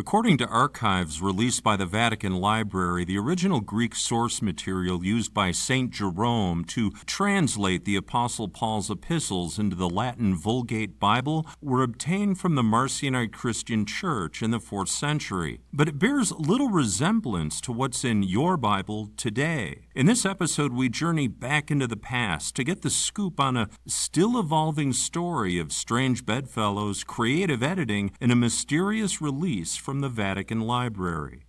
[0.00, 5.50] According to archives released by the Vatican Library, the original Greek source material used by
[5.50, 5.90] St.
[5.90, 12.54] Jerome to translate the Apostle Paul's epistles into the Latin Vulgate Bible were obtained from
[12.54, 15.60] the Marcionite Christian Church in the 4th century.
[15.70, 19.82] But it bears little resemblance to what's in your Bible today.
[19.92, 23.68] In this episode, we journey back into the past to get the scoop on a
[23.88, 30.60] still evolving story of strange bedfellows, creative editing, and a mysterious release from the Vatican
[30.60, 31.42] Library.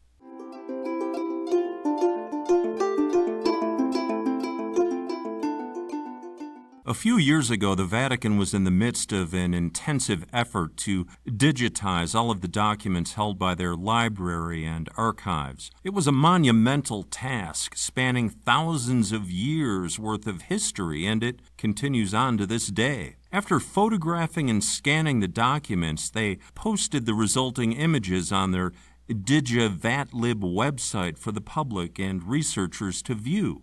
[6.91, 11.05] A few years ago, the Vatican was in the midst of an intensive effort to
[11.25, 15.71] digitize all of the documents held by their library and archives.
[15.85, 22.13] It was a monumental task spanning thousands of years worth of history, and it continues
[22.13, 23.15] on to this day.
[23.31, 28.73] After photographing and scanning the documents, they posted the resulting images on their
[29.09, 33.61] DigiVatlib website for the public and researchers to view.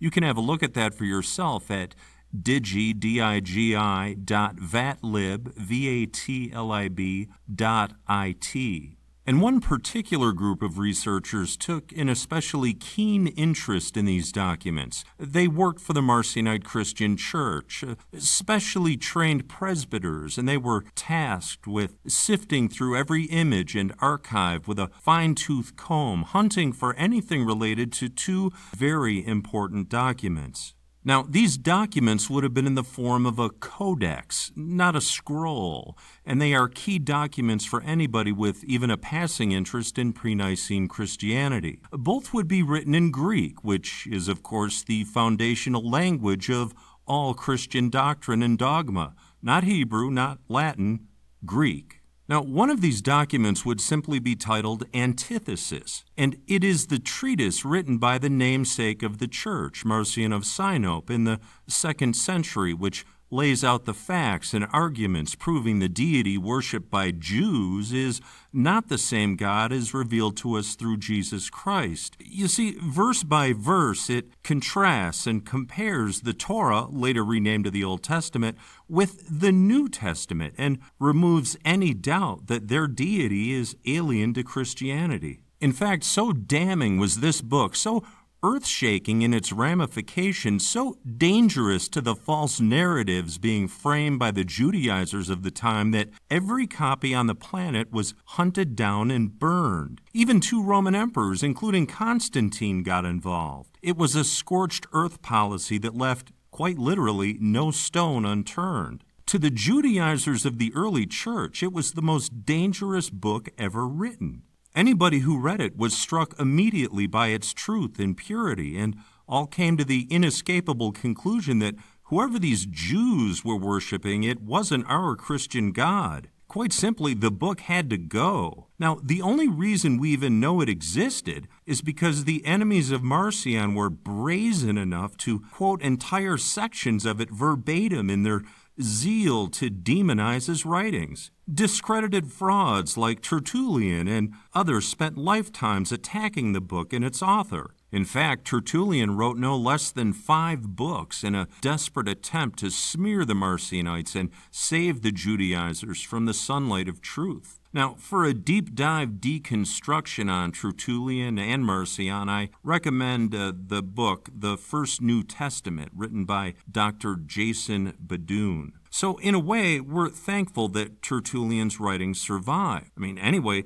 [0.00, 1.94] You can have a look at that for yourself at
[2.34, 8.96] digi, D-I-G-I, dot vatlib, V-A-T-L-I-B, dot I-T.
[9.28, 15.04] And one particular group of researchers took an especially keen interest in these documents.
[15.18, 17.82] They worked for the Marcionite Christian Church,
[18.16, 24.78] specially trained presbyters, and they were tasked with sifting through every image and archive with
[24.78, 30.74] a fine tooth comb, hunting for anything related to two very important documents.
[31.06, 35.96] Now, these documents would have been in the form of a codex, not a scroll,
[36.24, 40.88] and they are key documents for anybody with even a passing interest in pre Nicene
[40.88, 41.78] Christianity.
[41.92, 46.74] Both would be written in Greek, which is, of course, the foundational language of
[47.06, 49.14] all Christian doctrine and dogma.
[49.40, 51.06] Not Hebrew, not Latin,
[51.44, 51.95] Greek.
[52.28, 57.64] Now, one of these documents would simply be titled Antithesis, and it is the treatise
[57.64, 61.38] written by the namesake of the church, Marcion of Sinope, in the
[61.68, 67.92] second century, which lays out the facts and arguments proving the deity worshiped by Jews
[67.92, 68.20] is
[68.52, 72.16] not the same God as revealed to us through Jesus Christ.
[72.20, 77.84] You see, verse by verse, it contrasts and compares the Torah, later renamed to the
[77.84, 78.56] Old Testament,
[78.88, 85.40] with the New Testament and removes any doubt that their deity is alien to Christianity.
[85.60, 88.04] In fact, so damning was this book, so
[88.46, 94.44] earth shaking in its ramifications, so dangerous to the false narratives being framed by the
[94.44, 100.00] Judaizers of the time that every copy on the planet was hunted down and burned.
[100.14, 103.78] Even two Roman emperors, including Constantine, got involved.
[103.82, 109.02] It was a scorched earth policy that left, quite literally, no stone unturned.
[109.26, 114.42] To the Judaizers of the early church, it was the most dangerous book ever written.
[114.76, 118.94] Anybody who read it was struck immediately by its truth and purity, and
[119.26, 125.16] all came to the inescapable conclusion that whoever these Jews were worshiping, it wasn't our
[125.16, 126.28] Christian God.
[126.46, 128.66] Quite simply, the book had to go.
[128.78, 133.74] Now, the only reason we even know it existed is because the enemies of Marcion
[133.74, 138.42] were brazen enough to quote entire sections of it verbatim in their
[138.80, 141.30] zeal to demonize his writings.
[141.52, 147.74] Discredited frauds like Tertullian and others spent lifetimes attacking the book and its author.
[147.92, 153.24] In fact, Tertullian wrote no less than five books in a desperate attempt to smear
[153.24, 157.60] the Marcionites and save the Judaizers from the sunlight of truth.
[157.76, 164.30] Now, for a deep dive deconstruction on Tertullian and Marcion, I recommend uh, the book,
[164.34, 167.16] The First New Testament, written by Dr.
[167.16, 168.72] Jason BeDuhn.
[168.98, 172.90] So, in a way, we're thankful that Tertullian's writings survive.
[172.96, 173.64] I mean, anyway,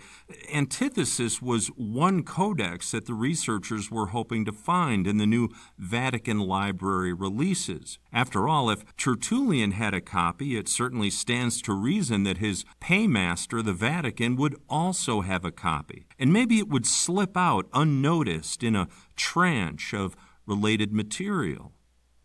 [0.52, 5.48] Antithesis was one codex that the researchers were hoping to find in the new
[5.78, 8.00] Vatican Library releases.
[8.12, 13.62] After all, if Tertullian had a copy, it certainly stands to reason that his paymaster,
[13.62, 16.08] the Vatican, would also have a copy.
[16.18, 21.70] And maybe it would slip out unnoticed in a tranche of related material.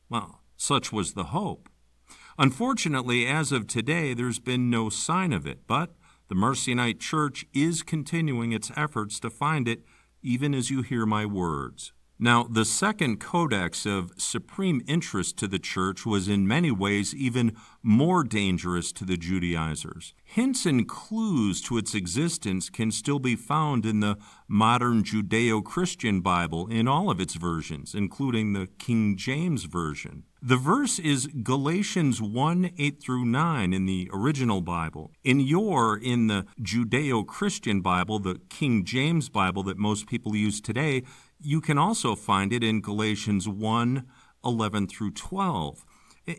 [0.10, 1.70] Well, such was the hope.
[2.38, 5.96] Unfortunately, as of today, there's been no sign of it, but
[6.28, 9.84] the Marcionite Church is continuing its efforts to find it,
[10.22, 11.94] even as you hear my words.
[12.18, 17.58] Now, the second codex of supreme interest to the church was in many ways even
[17.84, 20.14] more dangerous to the Judaizers.
[20.24, 24.18] Hints and clues to its existence can still be found in the
[24.48, 30.24] modern Judeo Christian Bible in all of its versions, including the King James Version.
[30.42, 35.12] The verse is Galatians 1 8 through 9 in the original Bible.
[35.24, 40.62] In your, in the Judeo Christian Bible, the King James Bible that most people use
[40.62, 41.02] today,
[41.46, 44.06] you can also find it in Galatians 1
[44.44, 45.86] 11 through 12.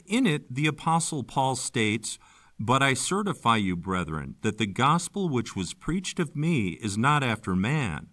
[0.06, 2.18] In it, the Apostle Paul states,
[2.58, 7.22] But I certify you, brethren, that the gospel which was preached of me is not
[7.22, 8.08] after man.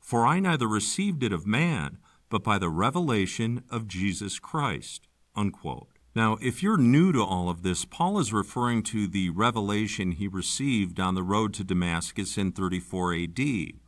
[0.00, 1.98] For I neither received it of man,
[2.28, 5.06] but by the revelation of Jesus Christ.
[5.36, 5.88] Unquote.
[6.14, 10.28] Now, if you're new to all of this, Paul is referring to the revelation he
[10.28, 13.40] received on the road to Damascus in 34 AD.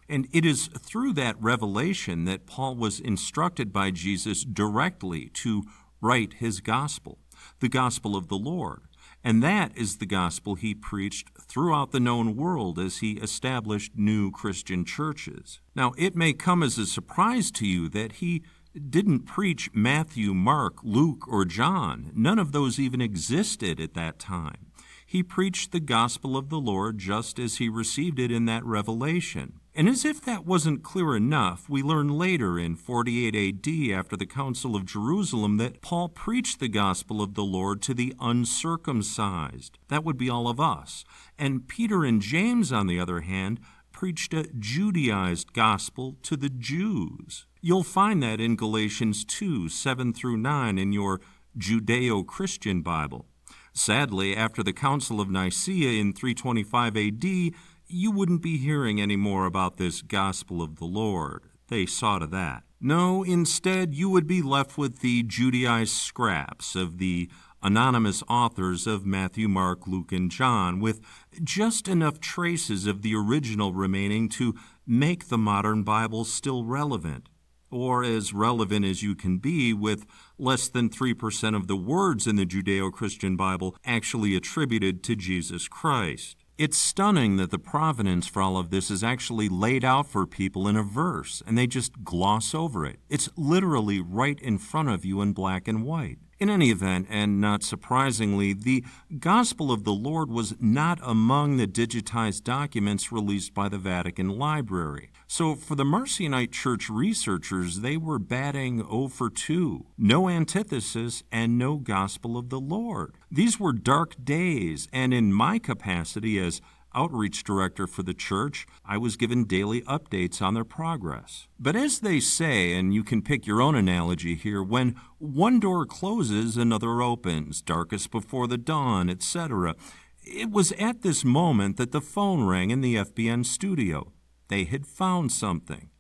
[0.08, 5.64] And it is through that revelation that Paul was instructed by Jesus directly to
[6.00, 7.18] write his gospel,
[7.60, 8.82] the gospel of the Lord.
[9.26, 14.30] And that is the gospel he preached throughout the known world as he established new
[14.30, 15.60] Christian churches.
[15.74, 18.42] Now, it may come as a surprise to you that he
[18.90, 22.10] didn't preach Matthew, Mark, Luke, or John.
[22.14, 24.66] None of those even existed at that time.
[25.06, 29.60] He preached the gospel of the Lord just as he received it in that revelation.
[29.76, 34.24] And as if that wasn't clear enough, we learn later in 48 AD, after the
[34.24, 39.78] Council of Jerusalem, that Paul preached the gospel of the Lord to the uncircumcised.
[39.88, 41.04] That would be all of us.
[41.36, 43.58] And Peter and James, on the other hand,
[43.90, 47.46] preached a Judaized gospel to the Jews.
[47.60, 51.20] You'll find that in Galatians 2 7 through 9 in your
[51.58, 53.26] Judeo Christian Bible.
[53.72, 57.54] Sadly, after the Council of Nicaea in 325 AD,
[57.94, 61.44] you wouldn't be hearing any more about this gospel of the Lord.
[61.68, 62.64] They saw to that.
[62.80, 67.30] No, instead, you would be left with the Judaized scraps of the
[67.62, 71.00] anonymous authors of Matthew, Mark, Luke, and John, with
[71.42, 74.54] just enough traces of the original remaining to
[74.86, 77.30] make the modern Bible still relevant
[77.70, 80.04] or as relevant as you can be with
[80.38, 85.66] less than 3% of the words in the Judeo Christian Bible actually attributed to Jesus
[85.66, 86.43] Christ.
[86.56, 90.68] It's stunning that the provenance for all of this is actually laid out for people
[90.68, 93.00] in a verse, and they just gloss over it.
[93.08, 96.18] It's literally right in front of you in black and white.
[96.38, 98.84] In any event, and not surprisingly, the
[99.18, 105.10] Gospel of the Lord was not among the digitized documents released by the Vatican Library.
[105.36, 109.84] So, for the Marcionite Church researchers, they were batting 0 for 2.
[109.98, 113.16] No antithesis and no Gospel of the Lord.
[113.32, 116.60] These were dark days, and in my capacity as
[116.94, 121.48] outreach director for the church, I was given daily updates on their progress.
[121.58, 125.84] But as they say, and you can pick your own analogy here, when one door
[125.84, 129.74] closes, another opens, darkest before the dawn, etc.
[130.22, 134.13] It was at this moment that the phone rang in the FBN studio.
[134.48, 135.90] They had found something.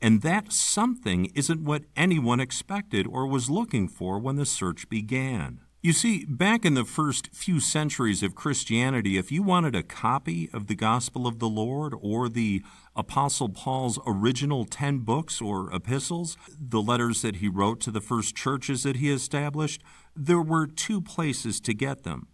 [0.00, 5.60] And that something isn't what anyone expected or was looking for when the search began.
[5.82, 10.50] You see, back in the first few centuries of Christianity, if you wanted a copy
[10.52, 12.62] of the Gospel of the Lord or the
[12.96, 18.34] Apostle Paul's original 10 books or epistles, the letters that he wrote to the first
[18.34, 19.82] churches that he established,
[20.16, 22.26] there were two places to get them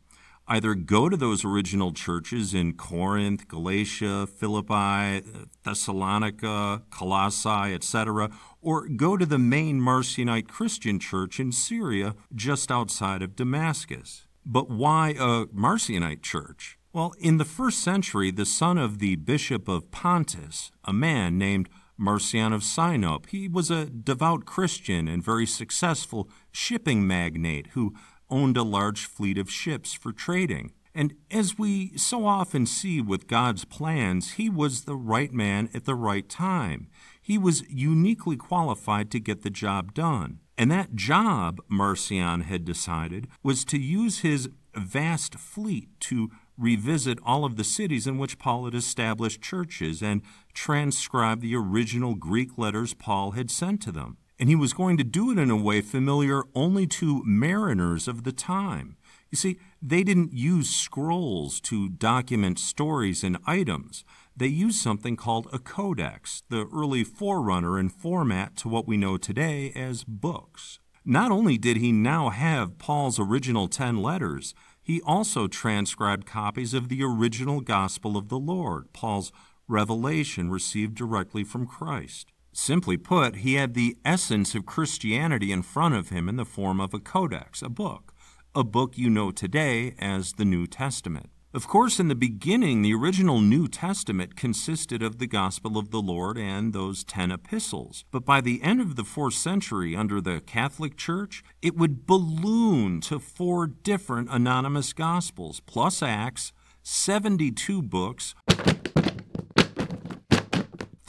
[0.49, 5.25] either go to those original churches in Corinth, Galatia, Philippi,
[5.65, 8.31] Thessalonica, Colossae, etc.,
[8.61, 14.27] or go to the main Marcionite Christian church in Syria just outside of Damascus.
[14.45, 16.79] But why a Marcionite church?
[16.93, 21.69] Well, in the first century, the son of the bishop of Pontus, a man named
[21.97, 27.95] Marcion of Sinope, he was a devout Christian and very successful shipping magnate who
[28.33, 30.73] owned a large fleet of ships for trading.
[30.95, 35.85] And as we so often see with God's plans, he was the right man at
[35.85, 36.89] the right time.
[37.21, 40.41] He was uniquely qualified to get the job done.
[40.59, 47.45] And that job, Marcion had decided, was to use his vast fleet to revisit all
[47.45, 50.23] of the cities in which Paul had established churches and
[50.53, 55.05] transcribe the original Greek letters Paul had sent to them and he was going to
[55.05, 58.97] do it in a way familiar only to mariners of the time.
[59.31, 64.05] You see, they didn't use scrolls to document stories and items.
[64.37, 69.17] They used something called a codex, the early forerunner in format to what we know
[69.17, 70.81] today as books.
[71.05, 76.89] Not only did he now have Paul's original ten letters, he also transcribed copies of
[76.89, 79.31] the original gospel of the Lord, Paul's
[79.69, 82.33] revelation received directly from Christ.
[82.53, 86.81] Simply put, he had the essence of Christianity in front of him in the form
[86.81, 88.13] of a codex, a book,
[88.55, 91.31] a book you know today as the New Testament.
[91.55, 96.01] Of course, in the beginning, the original New Testament consisted of the Gospel of the
[96.01, 98.05] Lord and those ten epistles.
[98.11, 103.01] But by the end of the fourth century, under the Catholic Church, it would balloon
[103.03, 108.35] to four different anonymous Gospels, plus Acts, 72 books,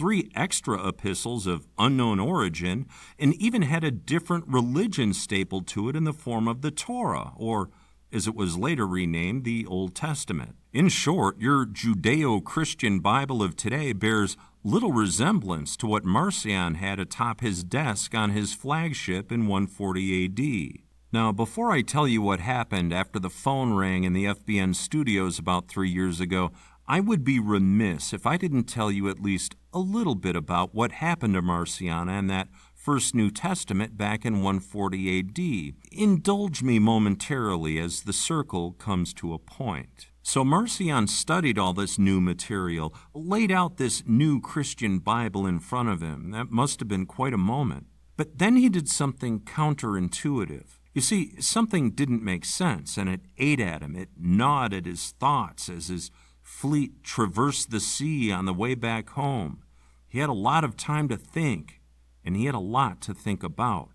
[0.03, 2.85] three extra epistles of unknown origin,
[3.17, 7.31] and even had a different religion stapled to it in the form of the Torah,
[7.37, 7.69] or
[8.11, 10.57] as it was later renamed, the Old Testament.
[10.73, 16.99] In short, your Judeo Christian Bible of today bears little resemblance to what Marcion had
[16.99, 20.83] atop his desk on his flagship in 140 AD.
[21.13, 25.39] Now, before I tell you what happened after the phone rang in the FBN studios
[25.39, 26.51] about three years ago,
[26.87, 30.75] I would be remiss if I didn't tell you at least a little bit about
[30.75, 35.75] what happened to Marcion and that First New Testament back in 140 AD.
[35.93, 40.07] Indulge me momentarily as the circle comes to a point.
[40.21, 45.87] So Marcion studied all this new material, laid out this new Christian Bible in front
[45.87, 46.31] of him.
[46.31, 47.87] That must have been quite a moment.
[48.17, 50.79] But then he did something counterintuitive.
[50.93, 53.95] You see, something didn't make sense, and it ate at him.
[53.95, 56.11] It gnawed at his thoughts as his
[56.43, 59.63] fleet traversed the sea on the way back home.
[60.07, 61.81] He had a lot of time to think
[62.23, 63.89] and he had a lot to think about.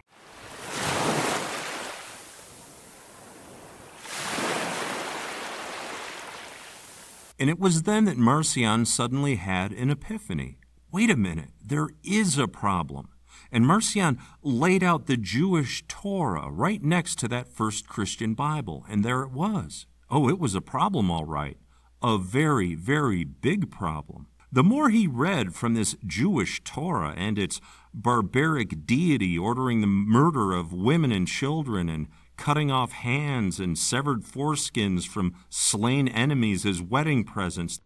[7.40, 10.58] And it was then that Marcion suddenly had an epiphany.
[10.90, 13.10] Wait a minute, there is a problem.
[13.52, 19.04] And Marcion laid out the Jewish Torah right next to that first Christian Bible, and
[19.04, 19.86] there it was.
[20.10, 21.58] Oh, it was a problem, all right.
[22.02, 24.26] A very, very big problem.
[24.52, 27.60] The more he read from this Jewish Torah and its
[27.92, 34.22] barbaric deity ordering the murder of women and children and cutting off hands and severed
[34.22, 37.80] foreskins from slain enemies as wedding presents,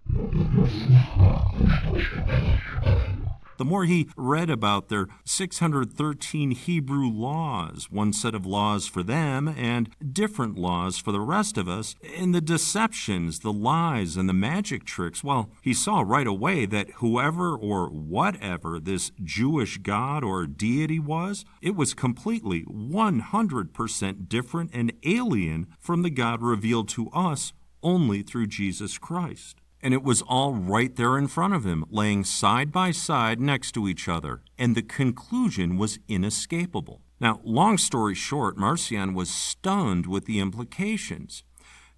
[3.59, 9.49] the more he read about their 613 Hebrew laws, one set of laws for them
[9.49, 14.35] and different laws for the rest of us, and the deceptions, the lies, and the
[14.35, 20.47] magic tricks, well, he saw right away that whoever or whatever this Jewish god or
[20.47, 27.53] deity was, it was completely 100% different and alien from the God revealed to us
[27.83, 32.25] only through Jesus Christ and it was all right there in front of him, laying
[32.25, 37.03] side by side next to each other, and the conclusion was inescapable.
[37.21, 41.45] Now, long story short, Marcion was stunned with the implications.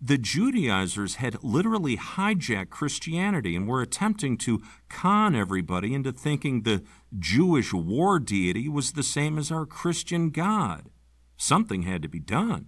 [0.01, 4.61] The Judaizers had literally hijacked Christianity and were attempting to
[4.91, 6.83] con everybody into thinking the
[7.19, 10.91] Jewish war deity was the same as our Christian God.
[11.37, 12.67] Something had to be done.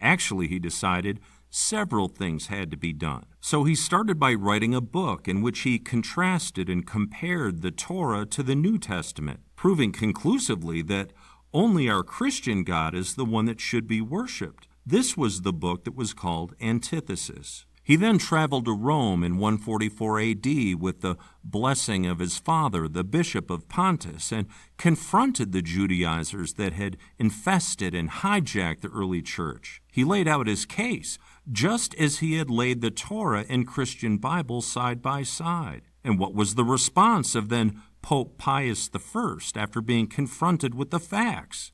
[0.00, 1.20] Actually, he decided,
[1.50, 3.26] several things had to be done.
[3.40, 8.26] So he started by writing a book in which he contrasted and compared the Torah
[8.26, 11.12] to the New Testament, proving conclusively that
[11.52, 14.68] only our Christian God is the one that should be worshiped.
[14.84, 17.64] This was the book that was called Antithesis.
[17.88, 23.02] He then traveled to Rome in 144 AD with the blessing of his father, the
[23.02, 29.80] bishop of Pontus, and confronted the Judaizers that had infested and hijacked the early church.
[29.90, 31.18] He laid out his case,
[31.50, 35.82] just as he had laid the Torah and Christian Bible side by side.
[36.04, 41.00] And what was the response of then Pope Pius I after being confronted with the
[41.00, 41.72] facts?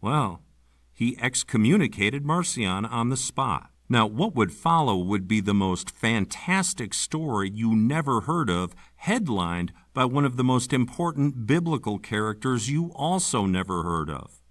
[0.00, 0.42] Well,
[0.92, 3.70] he excommunicated Marcion on the spot.
[3.88, 9.72] Now, what would follow would be the most fantastic story you never heard of, headlined
[9.92, 14.41] by one of the most important biblical characters you also never heard of.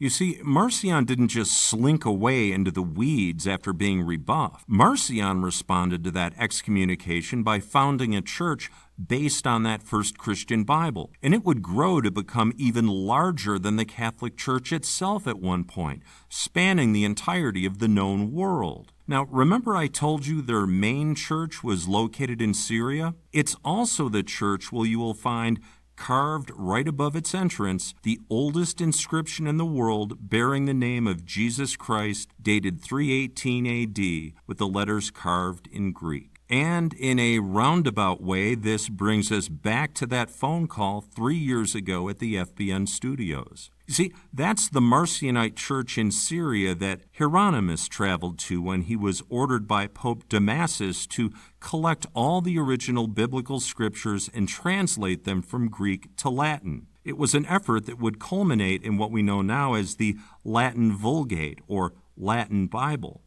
[0.00, 4.66] You see, Marcion didn't just slink away into the weeds after being rebuffed.
[4.66, 11.10] Marcion responded to that excommunication by founding a church based on that first Christian Bible.
[11.22, 15.64] And it would grow to become even larger than the Catholic Church itself at one
[15.64, 18.92] point, spanning the entirety of the known world.
[19.06, 23.16] Now, remember I told you their main church was located in Syria?
[23.34, 25.60] It's also the church where you will find
[26.00, 31.26] carved right above its entrance the oldest inscription in the world bearing the name of
[31.26, 36.40] Jesus Christ, dated 318 AD, with the letters carved in Greek.
[36.48, 41.74] And in a roundabout way, this brings us back to that phone call three years
[41.74, 43.70] ago at the FBN studios.
[43.90, 49.20] You see, that's the Marcionite church in Syria that Hieronymus traveled to when he was
[49.28, 55.68] ordered by Pope Damasus to collect all the original biblical scriptures and translate them from
[55.68, 56.86] Greek to Latin.
[57.02, 60.96] It was an effort that would culminate in what we know now as the Latin
[60.96, 63.22] Vulgate or Latin Bible.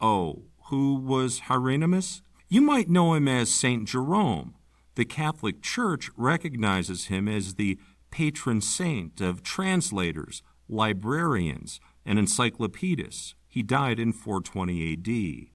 [0.00, 2.22] Oh, who was Hieronymus?
[2.48, 3.86] You might know him as St.
[3.86, 4.56] Jerome.
[4.96, 7.78] The Catholic Church recognizes him as the
[8.10, 13.34] patron saint of translators, librarians, and encyclopedists.
[13.48, 15.50] He died in 420 AD.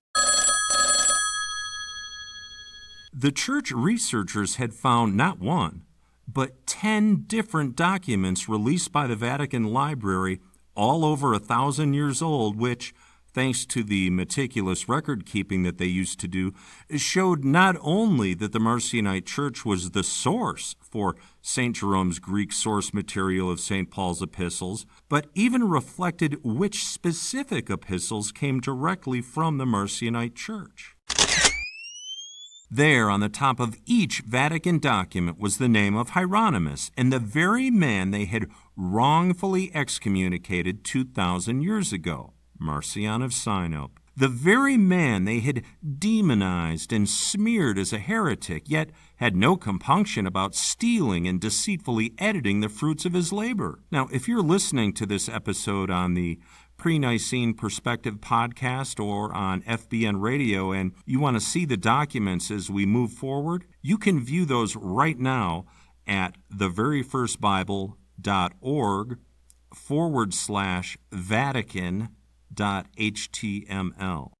[3.17, 5.83] The church researchers had found not one,
[6.27, 10.41] but 10 different documents released by the Vatican Library,
[10.75, 12.93] all over a thousand years old, which,
[13.35, 16.53] thanks to the meticulous record keeping that they used to do,
[16.95, 21.75] showed not only that the Marcionite Church was the source for St.
[21.75, 23.91] Jerome's Greek source material of St.
[23.91, 30.95] Paul's epistles, but even reflected which specific epistles came directly from the Marcionite Church.
[32.71, 37.19] There, on the top of each Vatican document, was the name of Hieronymus, and the
[37.19, 42.34] very man they had wrongfully excommunicated 2,000 years ago.
[42.59, 45.63] Marcion of Sinope, the very man they had
[45.99, 52.61] demonized and smeared as a heretic, yet had no compunction about stealing and deceitfully editing
[52.61, 53.81] the fruits of his labor.
[53.91, 56.39] Now, if you're listening to this episode on the
[56.77, 62.51] Pre Nicene Perspective podcast or on FBN Radio and you want to see the documents
[62.51, 65.65] as we move forward, you can view those right now
[66.07, 69.17] at theveryfirstbible.org
[69.73, 72.09] forward slash Vatican
[72.53, 74.31] .html.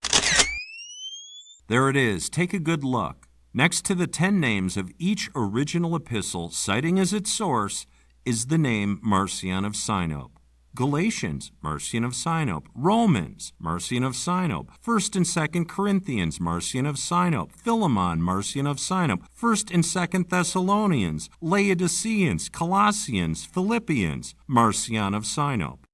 [1.67, 2.29] There it is.
[2.29, 3.27] Take a good look.
[3.53, 7.87] Next to the 10 names of each original epistle, citing as its source,
[8.25, 10.31] is the name Marcion of Sinope.
[10.75, 12.67] Galatians, Marcion of Sinope.
[12.75, 14.67] Romans, Marcion of Sinope.
[14.85, 17.53] 1st and 2nd Corinthians, Marcion of Sinope.
[17.53, 19.23] Philemon, Marcion of Sinope.
[19.41, 25.84] 1st and 2nd Thessalonians, Laodiceans, Colossians, Philippians, Marcion of Sinope.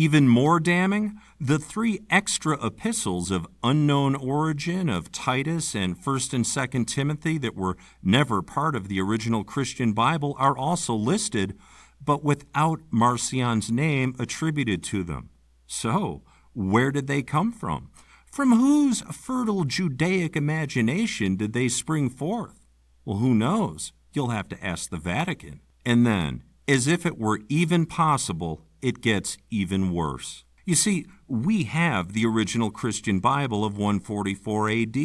[0.00, 6.44] Even more damning, the three extra epistles of unknown origin of Titus and 1st and
[6.44, 11.58] 2nd Timothy that were never part of the original Christian Bible are also listed,
[12.00, 15.30] but without Marcion's name attributed to them.
[15.66, 16.22] So,
[16.54, 17.90] where did they come from?
[18.30, 22.68] From whose fertile Judaic imagination did they spring forth?
[23.04, 23.92] Well, who knows?
[24.12, 25.58] You'll have to ask the Vatican.
[25.84, 30.44] And then, as if it were even possible, it gets even worse.
[30.64, 34.96] You see, we have the original Christian Bible of 144 AD.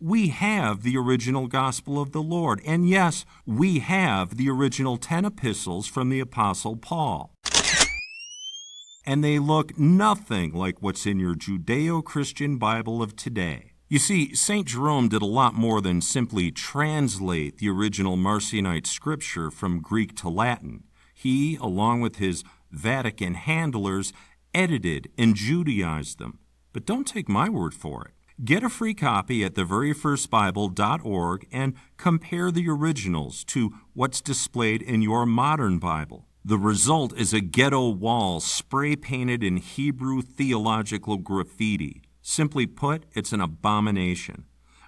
[0.00, 2.60] We have the original Gospel of the Lord.
[2.66, 7.32] And yes, we have the original 10 epistles from the Apostle Paul.
[9.06, 13.72] And they look nothing like what's in your Judeo Christian Bible of today.
[13.88, 14.66] You see, St.
[14.66, 20.28] Jerome did a lot more than simply translate the original Marcionite scripture from Greek to
[20.28, 20.84] Latin.
[21.14, 22.42] He, along with his
[22.72, 24.12] Vatican handlers
[24.54, 26.38] edited and Judaized them.
[26.72, 28.12] But don't take my word for it.
[28.44, 35.26] Get a free copy at theveryfirstbible.org and compare the originals to what's displayed in your
[35.26, 36.26] modern Bible.
[36.44, 42.02] The result is a ghetto wall spray painted in Hebrew theological graffiti.
[42.20, 44.46] Simply put, it's an abomination.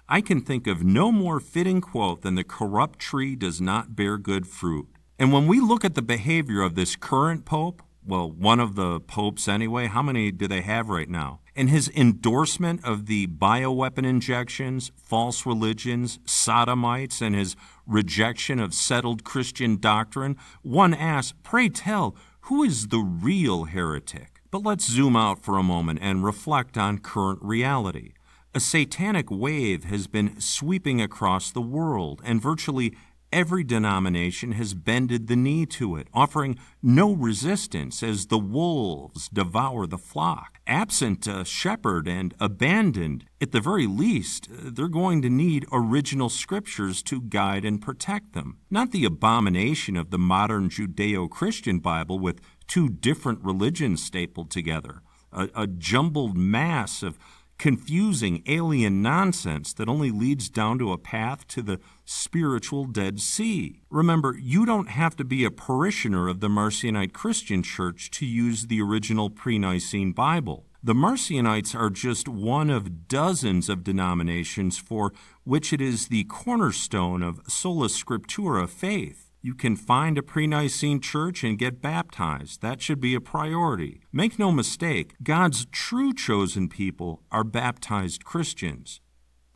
[0.09, 4.17] I can think of no more fitting quote than the corrupt tree does not bear
[4.17, 4.94] good fruit.
[5.17, 8.99] And when we look at the behavior of this current pope, well, one of the
[8.99, 11.39] popes anyway, how many do they have right now?
[11.55, 17.55] And his endorsement of the bioweapon injections, false religions, sodomites, and his
[17.87, 24.41] rejection of settled Christian doctrine, one asks, pray tell, who is the real heretic?
[24.51, 28.11] But let's zoom out for a moment and reflect on current reality.
[28.53, 32.95] A satanic wave has been sweeping across the world, and virtually
[33.31, 39.87] Every denomination has bended the knee to it, offering no resistance as the wolves devour
[39.87, 40.59] the flock.
[40.67, 47.03] Absent a shepherd and abandoned, at the very least, they're going to need original scriptures
[47.03, 52.41] to guide and protect them, not the abomination of the modern Judeo Christian Bible with
[52.67, 57.19] two different religions stapled together, a, a jumbled mass of
[57.57, 63.81] confusing alien nonsense that only leads down to a path to the spiritual Dead Sea.
[63.89, 68.67] Remember, you don't have to be a parishioner of the Marcionite Christian Church to use
[68.67, 70.65] the original pre Nicene Bible.
[70.83, 75.13] The Marcionites are just one of dozens of denominations for
[75.43, 79.24] which it is the cornerstone of sola scriptura faith.
[79.45, 82.63] You can find a pre Nicene church and get baptized.
[82.63, 84.01] That should be a priority.
[84.11, 89.01] Make no mistake, God's true chosen people are baptized Christians.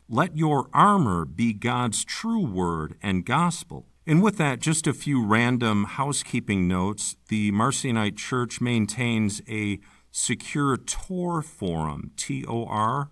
[0.08, 3.88] Let your armor be God's true word and gospel.
[4.06, 7.16] And with that, just a few random housekeeping notes.
[7.28, 9.80] The Marcionite Church maintains a
[10.12, 13.10] secure Tor forum, T O R,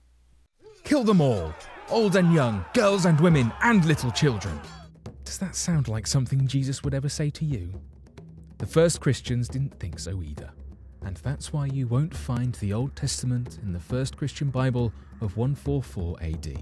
[0.84, 1.52] Kill them all,
[1.90, 4.60] old and young, girls and women, and little children.
[5.26, 7.80] Does that sound like something Jesus would ever say to you?
[8.58, 10.50] The first Christians didn't think so either.
[11.02, 15.36] And that's why you won't find the Old Testament in the first Christian Bible of
[15.36, 16.58] 144 AD.